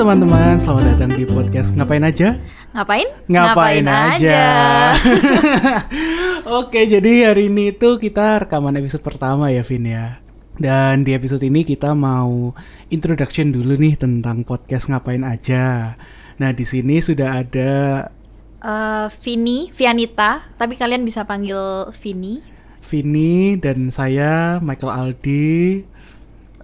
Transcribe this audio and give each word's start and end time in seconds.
teman-teman, 0.00 0.56
selamat 0.56 0.96
datang 0.96 1.12
di 1.12 1.28
podcast 1.28 1.76
Ngapain 1.76 2.00
Aja? 2.00 2.40
Ngapain? 2.72 3.04
Ngapain, 3.28 3.84
aja. 3.84 4.48
Oke, 6.64 6.88
jadi 6.88 7.28
hari 7.28 7.52
ini 7.52 7.76
itu 7.76 8.00
kita 8.00 8.48
rekaman 8.48 8.80
episode 8.80 9.04
pertama 9.04 9.52
ya, 9.52 9.60
Vin 9.60 9.84
ya. 9.84 10.16
Dan 10.56 11.04
di 11.04 11.12
episode 11.12 11.44
ini 11.44 11.68
kita 11.68 11.92
mau 11.92 12.56
introduction 12.88 13.52
dulu 13.52 13.76
nih 13.76 14.00
tentang 14.00 14.40
podcast 14.40 14.88
Ngapain 14.88 15.20
Aja. 15.20 16.00
Nah, 16.40 16.56
di 16.56 16.64
sini 16.64 17.04
sudah 17.04 17.44
ada 17.44 18.08
Eh, 18.60 19.08
Vini, 19.20 19.68
Vianita, 19.68 20.48
tapi 20.56 20.80
kalian 20.80 21.04
bisa 21.04 21.28
panggil 21.28 21.92
Vini. 22.00 22.40
Vini 22.88 23.56
dan 23.60 23.92
saya 23.92 24.64
Michael 24.64 24.92
Aldi, 24.92 25.84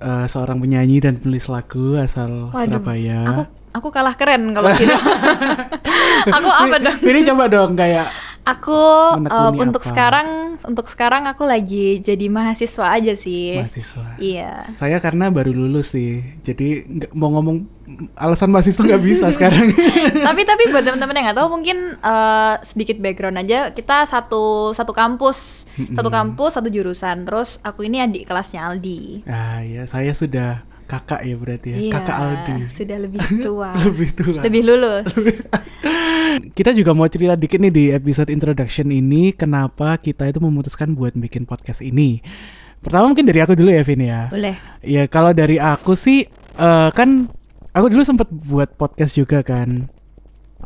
eh, 0.00 0.27
seorang 0.28 0.59
penyanyi 0.60 1.00
dan 1.00 1.20
penulis 1.20 1.48
lagu 1.48 1.96
asal 1.96 2.52
Surabaya. 2.52 3.20
Aku 3.27 3.42
aku 3.77 3.88
kalah 3.92 4.16
keren 4.16 4.56
kalau 4.56 4.72
gitu. 4.77 4.92
aku 6.36 6.48
apa 6.48 6.77
dong? 6.80 6.98
Vini 7.00 7.20
coba 7.28 7.45
dong 7.48 7.72
kayak 7.77 8.09
Aku 8.46 8.78
eh, 9.18 9.50
untuk 9.59 9.82
apa? 9.82 9.91
sekarang 9.91 10.28
untuk 10.62 10.86
sekarang 10.86 11.27
aku 11.27 11.42
lagi 11.42 11.98
jadi 11.98 12.27
mahasiswa 12.27 12.86
aja 12.88 13.12
sih. 13.12 13.59
mahasiswa. 13.59 14.16
Iya. 14.16 14.70
Saya 14.77 14.98
karena 14.98 15.28
baru 15.28 15.50
lulus 15.50 15.91
sih, 15.91 16.22
jadi 16.41 16.86
nggak 16.86 17.10
mau 17.12 17.34
ngomong 17.34 17.66
alasan 18.14 18.48
mahasiswa 18.48 18.78
nggak 18.78 19.02
bisa 19.02 19.27
sekarang. 19.30 19.74
tapi 20.27 20.42
tapi 20.42 20.62
buat 20.69 20.83
teman-teman 20.83 21.14
yang 21.14 21.27
nggak 21.27 21.38
tahu 21.38 21.48
mungkin 21.50 21.78
eh, 21.97 22.55
sedikit 22.62 22.97
background 22.97 23.36
aja 23.36 23.70
kita 23.70 24.05
satu 24.05 24.70
satu 24.70 24.91
kampus 24.91 25.66
satu 25.92 26.08
kampus 26.08 26.55
satu 26.55 26.66
jurusan 26.66 27.22
terus 27.22 27.58
aku 27.60 27.83
ini 27.83 28.00
adik 28.00 28.25
kelasnya 28.25 28.62
Aldi 28.64 29.27
ah 29.27 29.60
ya, 29.60 29.84
saya 29.84 30.10
sudah 30.10 30.62
kakak 30.86 31.20
ya 31.20 31.34
berarti 31.34 31.69
ya, 31.69 31.78
Iya, 31.78 31.92
kakak 31.92 32.16
Aldi. 32.16 32.56
sudah 32.70 32.97
lebih 32.97 33.19
tua 33.44 33.70
Lebih 33.77 34.08
tua. 34.14 34.41
lebih 34.41 34.62
lulus 34.64 35.06
Kita 36.53 36.70
juga 36.77 36.92
mau 36.92 37.09
cerita 37.09 37.34
dikit 37.39 37.59
nih 37.61 37.73
di 37.73 37.84
episode 37.92 38.29
introduction 38.29 38.89
ini, 38.92 39.33
kenapa 39.33 39.97
kita 39.97 40.29
itu 40.29 40.39
memutuskan 40.41 40.93
buat 40.93 41.17
bikin 41.17 41.48
podcast 41.48 41.81
ini. 41.81 42.20
Pertama 42.83 43.11
mungkin 43.11 43.25
dari 43.25 43.41
aku 43.41 43.56
dulu 43.56 43.73
ya, 43.73 43.83
Vin 43.83 44.03
ya. 44.05 44.28
boleh 44.28 44.56
Ya 44.84 45.09
kalau 45.09 45.33
dari 45.33 45.56
aku 45.56 45.97
sih 45.97 46.28
eh, 46.61 46.91
kan 46.93 47.31
aku 47.73 47.87
dulu 47.91 48.03
sempat 48.05 48.28
buat 48.31 48.77
podcast 48.77 49.17
juga 49.17 49.41
kan. 49.41 49.89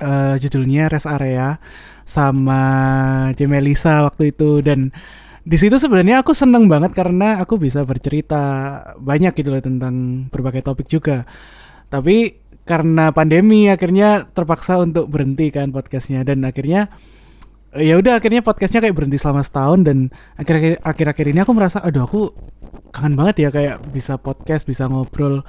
Eh, 0.00 0.34
judulnya 0.40 0.88
Rest 0.88 1.06
Area 1.06 1.60
sama 2.08 2.62
Jemelisa 3.36 4.02
waktu 4.08 4.32
itu 4.32 4.64
dan 4.64 4.90
di 5.44 5.56
situ 5.56 5.76
sebenarnya 5.80 6.20
aku 6.20 6.36
seneng 6.36 6.68
banget 6.68 6.92
karena 6.92 7.40
aku 7.40 7.56
bisa 7.56 7.84
bercerita 7.84 8.42
banyak 9.00 9.32
gitu 9.36 9.48
loh 9.52 9.62
tentang 9.62 10.26
berbagai 10.28 10.64
topik 10.64 10.88
juga. 10.88 11.24
Tapi 11.90 12.39
karena 12.70 13.10
pandemi 13.10 13.66
akhirnya 13.66 14.30
terpaksa 14.30 14.78
untuk 14.78 15.10
berhenti 15.10 15.50
kan 15.50 15.74
podcastnya. 15.74 16.22
Dan 16.22 16.46
akhirnya 16.46 16.86
ya 17.74 17.98
udah 17.98 18.22
akhirnya 18.22 18.46
podcastnya 18.46 18.86
kayak 18.86 18.94
berhenti 18.94 19.18
selama 19.18 19.42
setahun 19.42 19.82
dan 19.82 19.98
akhir-akhir 20.38 20.78
akhir-akhir 20.86 21.26
ini 21.34 21.38
aku 21.42 21.52
merasa 21.54 21.82
aduh 21.82 22.06
aku 22.06 22.30
kangen 22.90 23.14
banget 23.14 23.46
ya 23.46 23.48
kayak 23.50 23.76
bisa 23.94 24.18
podcast 24.18 24.66
bisa 24.66 24.86
ngobrol 24.86 25.42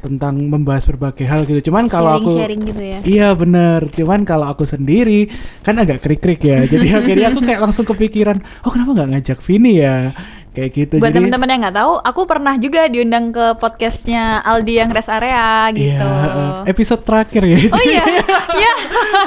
tentang 0.00 0.34
membahas 0.48 0.88
berbagai 0.88 1.28
hal 1.28 1.44
gitu. 1.44 1.68
Cuman 1.68 1.92
kalau 1.92 2.16
aku 2.18 2.40
sharing 2.40 2.64
gitu 2.64 2.82
ya? 2.82 2.98
Iya 3.04 3.28
bener. 3.36 3.86
Cuman 3.92 4.24
kalau 4.24 4.48
aku 4.48 4.64
sendiri 4.64 5.30
kan 5.62 5.76
agak 5.76 6.00
krik-krik 6.02 6.40
ya. 6.40 6.64
Jadi 6.64 6.88
akhirnya 6.98 7.30
aku 7.30 7.40
kayak 7.44 7.60
langsung 7.62 7.84
kepikiran 7.84 8.40
oh 8.64 8.70
kenapa 8.72 8.96
nggak 8.96 9.10
ngajak 9.12 9.38
Vini 9.44 9.78
ya 9.78 10.10
kayak 10.52 10.70
gitu 10.70 10.94
Buat 10.96 11.12
teman-teman 11.12 11.48
yang 11.48 11.60
nggak 11.62 11.74
tahu, 11.74 11.92
aku 11.98 12.20
pernah 12.22 12.54
juga 12.54 12.84
diundang 12.84 13.28
ke 13.28 13.56
podcastnya 13.56 14.40
Aldi 14.42 14.74
yang 14.76 14.90
rest 14.90 15.08
area 15.08 15.48
gitu. 15.70 16.04
Iya, 16.04 16.64
episode 16.66 17.02
terakhir 17.02 17.42
ya 17.42 17.58
Oh 17.68 17.82
iya, 17.82 18.04
ya. 18.62 18.72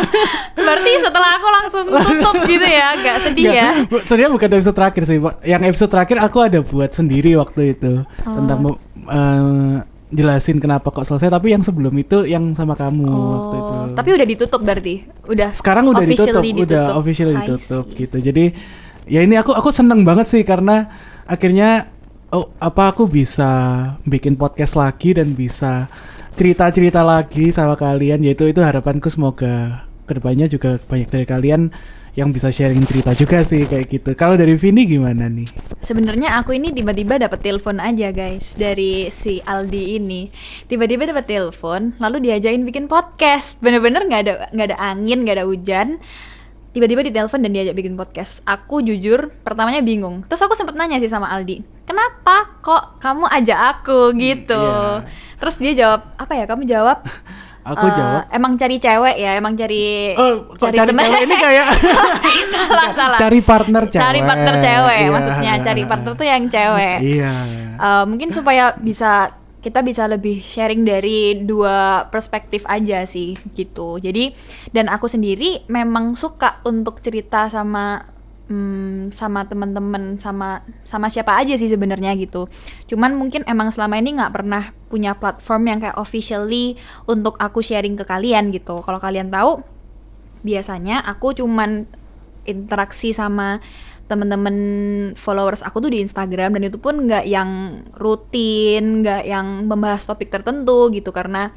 Berarti 0.57 0.91
setelah 0.99 1.29
aku 1.35 1.47
langsung 1.51 1.83
tutup 1.87 2.35
gitu 2.45 2.61
ya, 2.63 2.85
agak 2.93 3.15
sedih 3.21 3.45
Nggak, 3.47 3.57
ya. 3.57 3.69
sebenarnya 4.07 4.31
bukan 4.31 4.49
episode 4.51 4.75
terakhir 4.75 5.03
sih. 5.03 5.17
Pak. 5.17 5.33
Yang 5.43 5.61
episode 5.67 5.91
terakhir 5.91 6.17
aku 6.21 6.37
ada 6.39 6.59
buat 6.61 6.91
sendiri 6.91 7.31
waktu 7.35 7.61
itu 7.73 7.91
tentang 8.19 8.57
Oh. 8.57 8.63
mau- 8.63 8.79
eh, 9.07 9.75
jelasin 10.11 10.57
kenapa 10.57 10.89
kok 10.89 11.03
selesai. 11.03 11.27
Tapi 11.27 11.51
yang 11.51 11.61
sebelum 11.61 11.91
itu 11.95 12.23
yang 12.23 12.53
sama 12.53 12.73
kamu 12.73 13.03
waktu 13.03 13.55
itu. 13.55 13.73
Oh, 13.73 13.85
tapi 13.91 14.09
udah 14.11 14.27
ditutup 14.27 14.61
berarti. 14.61 14.95
Udah. 15.25 15.49
sekarang 15.51 15.85
udah 15.87 16.03
ditutup, 16.03 16.37
officially 16.37 16.63
udah 16.63 16.85
officially 16.95 17.35
ditutup 17.35 17.85
gitu. 17.91 18.17
Jadi 18.21 18.45
ya 19.05 19.21
ini 19.21 19.37
aku 19.37 19.53
aku 19.53 19.69
seneng 19.69 20.01
banget 20.01 20.25
sih 20.29 20.43
karena 20.45 20.89
akhirnya 21.29 21.89
oh 22.33 22.49
apa 22.57 22.93
aku 22.93 23.05
bisa 23.05 23.49
bikin 24.05 24.35
podcast 24.35 24.75
lagi 24.75 25.13
dan 25.13 25.37
bisa 25.37 25.87
cerita-cerita 26.35 26.99
lagi 27.05 27.53
sama 27.53 27.79
kalian 27.79 28.25
yaitu 28.25 28.49
itu 28.51 28.59
harapanku 28.59 29.07
semoga 29.07 29.87
ke 30.05 30.11
depannya 30.17 30.45
juga 30.51 30.77
banyak 30.89 31.09
dari 31.09 31.25
kalian 31.25 31.71
yang 32.15 32.31
bisa 32.31 32.47
sharing 32.47 32.83
cerita 32.87 33.11
juga 33.11 33.43
sih 33.43 33.67
kayak 33.67 33.91
gitu. 33.91 34.09
Kalau 34.15 34.39
dari 34.39 34.55
Vini 34.55 34.87
gimana 34.87 35.27
nih? 35.27 35.51
Sebenarnya 35.83 36.39
aku 36.39 36.55
ini 36.55 36.71
tiba-tiba 36.71 37.19
dapat 37.19 37.43
telepon 37.43 37.83
aja 37.83 38.15
guys 38.15 38.55
dari 38.55 39.11
si 39.11 39.43
Aldi 39.43 39.99
ini. 39.99 40.31
Tiba-tiba 40.71 41.11
dapat 41.11 41.27
telepon, 41.27 41.91
lalu 41.99 42.31
diajakin 42.31 42.63
bikin 42.63 42.87
podcast. 42.87 43.59
Bener-bener 43.59 44.07
nggak 44.07 44.21
ada 44.23 44.33
nggak 44.55 44.67
ada 44.71 44.77
angin, 44.79 45.27
nggak 45.27 45.43
ada 45.43 45.45
hujan. 45.45 45.99
Tiba-tiba 46.75 47.01
ditelepon 47.01 47.39
dan 47.39 47.51
diajak 47.51 47.71
bikin 47.73 47.95
podcast. 47.95 48.43
Aku 48.43 48.83
jujur 48.83 49.31
pertamanya 49.39 49.79
bingung. 49.79 50.27
Terus 50.27 50.43
aku 50.43 50.53
sempet 50.53 50.75
nanya 50.75 50.99
sih 50.99 51.07
sama 51.07 51.31
Aldi, 51.31 51.63
kenapa 51.81 52.59
kok 52.59 52.99
kamu 52.99 53.31
ajak 53.31 53.55
aku 53.73 54.11
gitu? 54.13 54.59
iya. 54.59 55.07
Terus 55.35 55.55
dia 55.55 55.71
jawab 55.73 56.11
apa 56.13 56.33
ya? 56.33 56.43
Kamu 56.43 56.63
jawab? 56.65 56.99
Aku 57.65 57.81
"Eh, 57.81 57.97
jawab 57.97 58.29
Emang 58.29 58.53
cari 58.55 58.77
cewek 58.77 59.17
ya, 59.17 59.31
emang 59.33 59.57
cari 59.57 60.13
Oh, 60.13 60.53
kok 60.53 60.69
cari 60.69 60.77
temen." 60.77 61.01
cewek 61.01 61.21
ini 61.23 61.35
kayak 61.35 61.65
salah 62.53 62.89
salah. 62.93 63.17
cari 63.17 63.39
partner 63.41 63.83
cewek. 63.89 64.03
Cari 64.03 64.21
partner 64.21 64.55
cewek, 64.61 64.99
Iya. 64.99 65.09
maksudnya 65.09 65.53
cari 65.63 65.83
partner 65.83 66.11
tuh 66.13 66.27
yang 66.27 66.43
cewek. 66.45 66.97
Iya. 67.01 67.33
Eh, 67.73 68.03
mungkin 68.05 68.29
supaya 68.29 68.77
bisa 68.77 69.33
kita 69.65 69.81
bisa 69.81 70.05
lebih 70.05 70.45
sharing 70.45 70.85
dari 70.85 71.41
dua 71.41 72.05
perspektif 72.13 72.61
aja 72.69 73.01
sih 73.09 73.33
gitu. 73.57 73.97
Jadi 73.97 74.29
dan 74.69 74.85
aku 74.93 75.09
sendiri 75.09 75.65
memang 75.65 76.13
suka 76.13 76.61
untuk 76.69 77.01
cerita 77.01 77.49
sama 77.49 78.05
hmm, 78.45 79.09
sama 79.09 79.49
teman-teman 79.49 80.21
sama 80.21 80.61
sama 80.85 81.09
siapa 81.09 81.33
aja 81.33 81.57
sih 81.57 81.65
sebenarnya 81.65 82.13
gitu. 82.13 82.45
Cuman 82.85 83.17
mungkin 83.17 83.41
emang 83.49 83.73
selama 83.73 83.97
ini 83.97 84.21
nggak 84.21 84.33
pernah 84.37 84.69
punya 84.85 85.17
platform 85.17 85.65
yang 85.65 85.79
kayak 85.81 85.97
officially 85.97 86.77
untuk 87.09 87.33
aku 87.41 87.65
sharing 87.65 87.97
ke 87.97 88.05
kalian 88.05 88.53
gitu. 88.53 88.85
Kalau 88.85 89.01
kalian 89.01 89.33
tahu 89.33 89.65
biasanya 90.45 91.01
aku 91.09 91.33
cuman 91.41 91.89
interaksi 92.45 93.17
sama 93.17 93.65
temen-temen 94.05 94.55
followers 95.17 95.65
aku 95.65 95.81
tuh 95.81 95.89
di 95.89 95.99
Instagram 96.05 96.53
dan 96.57 96.69
itu 96.69 96.77
pun 96.77 97.09
nggak 97.09 97.25
yang 97.25 97.81
rutin, 97.97 99.01
nggak 99.01 99.25
yang 99.25 99.65
membahas 99.65 100.05
topik 100.05 100.29
tertentu 100.29 100.93
gitu 100.93 101.09
karena 101.09 101.49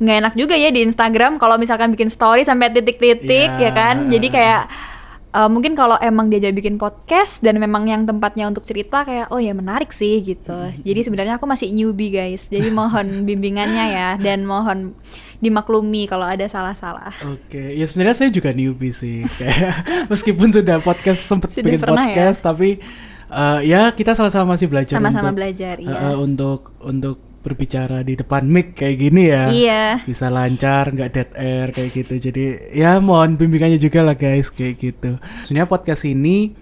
nggak 0.00 0.16
enak 0.26 0.34
juga 0.34 0.56
ya 0.56 0.72
di 0.72 0.80
Instagram 0.82 1.36
kalau 1.36 1.60
misalkan 1.60 1.92
bikin 1.92 2.08
story 2.08 2.42
sampai 2.42 2.72
titik-titik 2.72 3.50
Iya. 3.60 3.68
ya 3.68 3.70
kan. 3.70 3.96
Jadi 4.08 4.26
kayak 4.32 4.62
eh, 5.30 5.48
mungkin 5.50 5.72
kalau 5.78 5.96
emang 6.02 6.28
diajak 6.28 6.54
bikin 6.54 6.76
podcast 6.76 7.40
dan 7.40 7.58
memang 7.62 7.86
yang 7.86 8.02
tempatnya 8.04 8.50
untuk 8.50 8.66
cerita 8.66 9.06
kayak 9.06 9.30
oh 9.30 9.38
ya 9.38 9.54
menarik 9.54 9.94
sih 9.94 10.20
gitu. 10.22 10.58
Jadi 10.82 11.00
sebenarnya 11.06 11.38
aku 11.38 11.46
masih 11.46 11.70
newbie 11.70 12.10
guys. 12.10 12.50
Jadi 12.50 12.68
mohon 12.80 13.24
bimbingannya 13.24 13.86
ya 13.94 14.10
dan 14.18 14.44
mohon 14.44 14.98
dimaklumi 15.40 16.04
kalau 16.04 16.28
ada 16.28 16.44
salah-salah. 16.46 17.16
Oke, 17.24 17.72
ya 17.72 17.88
sebenarnya 17.88 18.16
saya 18.26 18.30
juga 18.30 18.52
newbie 18.52 18.92
sih. 18.92 19.24
Kayak 19.40 20.06
meskipun 20.12 20.52
sudah 20.52 20.82
podcast 20.84 21.24
sempat 21.24 21.48
Sudah 21.48 21.64
bikin 21.64 21.80
ya? 21.80 21.86
podcast, 21.88 22.38
tapi 22.44 22.68
eh, 23.32 23.60
ya 23.64 23.90
kita 23.94 24.12
sama-sama 24.12 24.54
masih 24.58 24.68
belajar 24.68 25.00
Sama-sama 25.00 25.32
belajar, 25.32 25.80
iya. 25.80 26.12
eh, 26.12 26.16
untuk 26.18 26.76
untuk 26.84 27.29
berbicara 27.40 28.04
di 28.04 28.16
depan 28.20 28.44
mic 28.44 28.76
kayak 28.76 28.96
gini 29.00 29.22
ya. 29.32 29.44
Iya. 29.48 29.84
Bisa 30.04 30.28
lancar, 30.28 30.92
nggak 30.92 31.10
dead 31.12 31.30
air 31.36 31.66
kayak 31.72 31.90
gitu. 31.96 32.14
Jadi 32.30 32.42
ya 32.76 33.00
mohon 33.00 33.40
bimbingannya 33.40 33.80
juga 33.80 34.04
lah 34.04 34.16
guys 34.16 34.52
kayak 34.52 34.76
gitu. 34.80 35.16
Sebenarnya 35.44 35.68
podcast 35.68 36.04
ini 36.04 36.52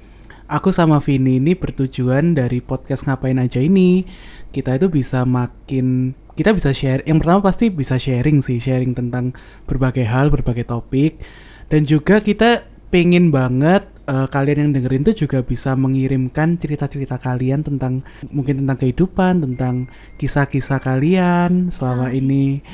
aku 0.49 0.73
sama 0.73 0.99
Vini 0.99 1.37
ini 1.39 1.53
bertujuan 1.53 2.33
dari 2.33 2.65
podcast 2.65 3.05
ngapain 3.05 3.37
aja 3.37 3.61
ini 3.61 4.09
kita 4.51 4.81
itu 4.81 4.89
bisa 4.89 5.29
makin 5.29 6.17
kita 6.35 6.57
bisa 6.57 6.73
share 6.73 7.05
yang 7.05 7.21
pertama 7.21 7.45
pasti 7.45 7.69
bisa 7.69 8.01
sharing 8.01 8.41
sih 8.41 8.57
sharing 8.57 8.97
tentang 8.97 9.37
berbagai 9.69 10.09
hal 10.09 10.33
berbagai 10.33 10.65
topik 10.65 11.21
dan 11.69 11.85
juga 11.85 12.25
kita 12.25 12.65
pengen 12.89 13.29
banget 13.29 13.85
eh, 14.09 14.27
kalian 14.33 14.59
yang 14.69 14.73
dengerin 14.81 15.05
tuh 15.05 15.17
juga 15.17 15.39
bisa 15.45 15.77
mengirimkan 15.77 16.57
cerita-cerita 16.57 17.21
kalian 17.21 17.61
tentang 17.63 18.01
mungkin 18.33 18.65
tentang 18.65 18.79
kehidupan 18.81 19.45
tentang 19.45 19.75
kisah-kisah 20.17 20.81
kalian 20.81 21.69
selama 21.69 22.09
ini. 22.11 22.65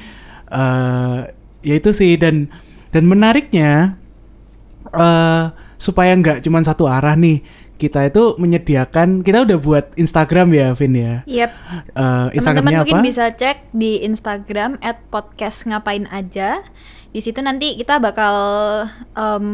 Eh 0.49 1.19
ya 1.65 1.75
itu 1.81 1.91
sih 1.97 2.15
dan 2.21 2.47
dan 2.95 3.05
menariknya 3.11 3.99
eh 4.95 5.45
supaya 5.85 6.15
nggak 6.17 6.41
cuma 6.47 6.63
satu 6.63 6.87
arah 6.89 7.19
nih 7.19 7.43
kita 7.75 8.07
itu 8.07 8.39
menyediakan 8.39 9.27
kita 9.27 9.43
udah 9.43 9.59
buat 9.59 9.85
Instagram 9.99 10.55
ya 10.55 10.69
Vin 10.79 10.95
ya. 10.95 11.15
Yep. 11.27 11.51
Uh, 11.93 12.27
Teman-teman 12.31 12.73
mungkin 12.87 13.03
bisa 13.03 13.35
cek 13.35 13.75
di 13.75 14.07
Instagram 14.07 14.79
@podcast 15.11 15.67
ngapain 15.67 16.07
aja. 16.09 16.63
Di 17.15 17.23
situ 17.23 17.39
nanti 17.43 17.79
kita 17.79 18.03
bakal 18.03 18.35
em, 19.15 19.47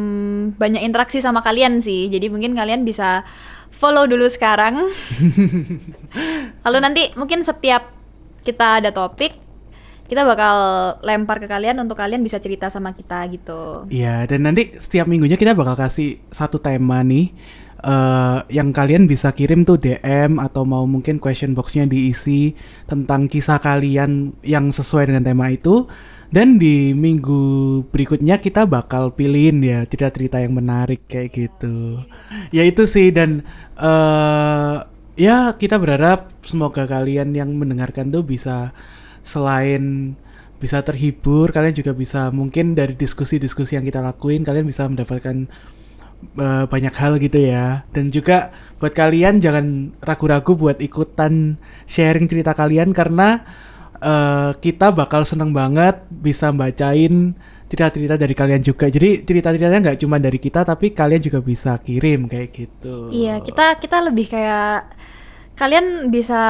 banyak 0.56 0.80
interaksi 0.80 1.20
sama 1.20 1.44
kalian 1.44 1.84
sih. 1.84 2.08
Jadi 2.08 2.32
mungkin 2.32 2.56
kalian 2.56 2.88
bisa 2.88 3.24
follow 3.68 4.08
dulu 4.08 4.28
sekarang. 4.28 4.88
Lalu 6.64 6.78
nanti 6.80 7.02
mungkin 7.16 7.44
setiap 7.44 7.92
kita 8.44 8.80
ada 8.80 8.92
topik, 8.92 9.36
kita 10.08 10.24
bakal 10.24 10.56
lempar 11.04 11.36
ke 11.38 11.46
kalian 11.46 11.84
untuk 11.84 12.00
kalian 12.00 12.24
bisa 12.24 12.40
cerita 12.40 12.72
sama 12.72 12.96
kita 12.96 13.28
gitu. 13.28 13.84
Iya, 13.92 14.24
dan 14.24 14.48
nanti 14.48 14.80
setiap 14.80 15.04
minggunya 15.04 15.36
kita 15.36 15.52
bakal 15.52 15.76
kasih 15.76 16.20
satu 16.32 16.58
tema 16.58 17.04
nih 17.04 17.32
eh 17.80 18.38
yang 18.52 18.70
kalian 18.76 19.08
bisa 19.08 19.32
kirim 19.32 19.64
tuh 19.64 19.80
DM 19.80 20.36
atau 20.36 20.68
mau 20.68 20.84
mungkin 20.84 21.16
question 21.16 21.56
boxnya 21.56 21.88
diisi 21.88 22.52
tentang 22.84 23.26
kisah 23.26 23.58
kalian 23.60 24.36
yang 24.44 24.68
sesuai 24.70 25.08
dengan 25.08 25.24
tema 25.24 25.48
itu. 25.52 25.88
Dan 26.30 26.62
di 26.62 26.94
minggu 26.94 27.42
berikutnya 27.90 28.38
kita 28.38 28.62
bakal 28.62 29.10
pilihin 29.10 29.58
ya 29.66 29.82
cerita-cerita 29.82 30.38
yang 30.38 30.54
menarik 30.54 31.02
kayak 31.10 31.34
gitu. 31.34 32.06
Ya 32.54 32.62
itu 32.62 32.86
sih 32.86 33.10
dan 33.10 33.42
eh 33.74 34.76
ya 35.18 35.52
kita 35.58 35.76
berharap 35.82 36.30
semoga 36.46 36.86
kalian 36.86 37.34
yang 37.34 37.50
mendengarkan 37.58 38.14
tuh 38.14 38.22
bisa 38.22 38.70
selain 39.26 40.14
bisa 40.60 40.84
terhibur, 40.84 41.50
kalian 41.50 41.72
juga 41.72 41.96
bisa 41.96 42.28
mungkin 42.30 42.76
dari 42.76 42.92
diskusi-diskusi 42.92 43.80
yang 43.80 43.84
kita 43.88 44.04
lakuin, 44.04 44.44
kalian 44.44 44.68
bisa 44.68 44.84
mendapatkan 44.84 45.48
eh, 46.38 46.64
banyak 46.68 46.94
hal 46.94 47.18
gitu 47.20 47.38
ya. 47.40 47.84
Dan 47.92 48.12
juga 48.12 48.52
buat 48.80 48.92
kalian 48.96 49.40
jangan 49.40 49.94
ragu-ragu 50.00 50.56
buat 50.56 50.78
ikutan 50.80 51.56
sharing 51.84 52.26
cerita 52.30 52.56
kalian 52.56 52.94
karena 52.96 53.44
eh, 54.00 54.50
kita 54.58 54.92
bakal 54.94 55.24
seneng 55.26 55.52
banget 55.52 56.00
bisa 56.08 56.52
bacain 56.54 57.36
cerita-cerita 57.70 58.18
dari 58.18 58.34
kalian 58.34 58.62
juga. 58.66 58.90
Jadi 58.90 59.22
cerita-ceritanya 59.22 59.80
nggak 59.90 60.00
cuma 60.02 60.18
dari 60.18 60.42
kita, 60.42 60.66
tapi 60.66 60.90
kalian 60.90 61.22
juga 61.22 61.38
bisa 61.38 61.78
kirim 61.78 62.26
kayak 62.26 62.50
gitu. 62.50 63.14
Iya, 63.14 63.38
kita 63.46 63.78
kita 63.78 64.02
lebih 64.10 64.26
kayak 64.26 64.90
kalian 65.54 66.10
bisa 66.10 66.42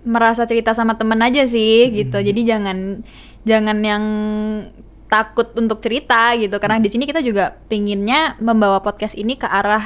merasa 0.00 0.48
cerita 0.48 0.72
sama 0.72 0.96
temen 0.96 1.20
aja 1.20 1.44
sih 1.44 1.92
gitu. 1.92 2.16
Jadi 2.16 2.40
jangan 2.48 3.04
jangan 3.44 3.78
yang 3.84 4.04
takut 5.10 5.50
untuk 5.58 5.82
cerita 5.82 6.32
gitu 6.38 6.54
karena 6.62 6.78
di 6.78 6.86
sini 6.86 7.04
kita 7.04 7.18
juga 7.20 7.58
pinginnya 7.66 8.38
membawa 8.38 8.78
podcast 8.78 9.18
ini 9.18 9.34
ke 9.34 9.44
arah 9.44 9.82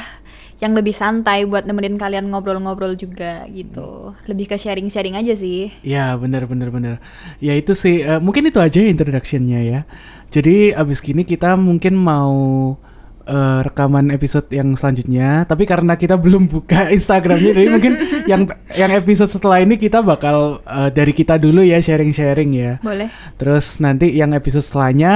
yang 0.63 0.77
lebih 0.77 0.95
santai 0.95 1.43
buat 1.49 1.67
nemenin 1.67 1.99
kalian 1.99 2.31
ngobrol-ngobrol 2.31 2.95
juga 2.95 3.43
gitu. 3.51 4.15
Lebih 4.31 4.55
ke 4.55 4.57
sharing-sharing 4.57 5.19
aja 5.19 5.35
sih. 5.35 5.75
Ya 5.83 6.15
bener 6.15 6.47
bener. 6.47 7.03
Ya 7.43 7.59
itu 7.59 7.75
sih 7.75 8.07
eh, 8.07 8.21
mungkin 8.23 8.47
itu 8.47 8.63
aja 8.63 8.79
introductionnya 8.79 9.61
ya. 9.65 9.81
Jadi 10.31 10.71
abis 10.71 11.03
gini 11.03 11.27
kita 11.27 11.59
mungkin 11.59 11.99
mau 11.99 12.75
eh, 13.25 13.61
rekaman 13.63 14.09
episode 14.09 14.47
yang 14.49 14.73
selanjutnya. 14.75 15.45
Tapi 15.45 15.65
karena 15.65 15.95
kita 15.95 16.15
belum 16.15 16.47
buka 16.47 16.89
Instagramnya, 16.97 17.53
jadi 17.53 17.69
mungkin 17.69 17.93
yang 18.25 18.43
yang 18.73 18.91
episode 18.93 19.29
setelah 19.29 19.61
ini 19.61 19.77
kita 19.77 20.01
bakal 20.01 20.61
eh, 20.63 20.91
dari 20.91 21.11
kita 21.11 21.37
dulu 21.37 21.61
ya 21.61 21.81
sharing-sharing 21.81 22.51
ya. 22.53 22.73
Boleh. 22.81 23.09
Terus 23.37 23.79
nanti 23.79 24.13
yang 24.13 24.33
episode 24.33 24.63
setelahnya 24.63 25.15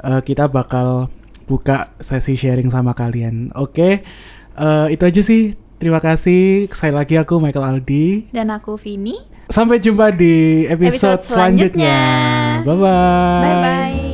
eh, 0.00 0.20
kita 0.20 0.48
bakal 0.48 1.08
buka 1.44 1.96
sesi 1.98 2.36
sharing 2.36 2.68
sama 2.68 2.92
kalian. 2.92 3.52
Oke, 3.54 4.02
Eh, 4.58 4.86
itu 4.90 5.06
aja 5.06 5.22
sih. 5.22 5.54
Terima 5.78 6.02
kasih. 6.02 6.66
Sekali 6.74 6.90
lagi 6.90 7.14
aku 7.14 7.38
Michael 7.38 7.78
Aldi. 7.78 8.34
Dan 8.34 8.50
aku 8.50 8.74
Vini. 8.74 9.14
Sampai 9.46 9.78
jumpa 9.78 10.10
di 10.10 10.66
episode, 10.66 11.22
Episode 11.22 11.22
selanjutnya. 11.22 11.94
selanjutnya. 12.58 12.66
Bye 12.66 12.74
bye. 12.74 13.38
Bye 13.38 13.56
bye. 13.62 14.07